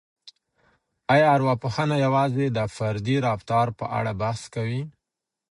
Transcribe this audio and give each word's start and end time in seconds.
آیا 1.13 1.27
ارواپوهنه 1.35 1.95
یوازې 2.05 2.45
د 2.57 2.59
فردي 2.75 3.17
رفتار 3.27 3.67
په 3.79 3.85
اړه 3.99 4.11
بحث 4.21 4.41
کوي؟ 4.55 4.81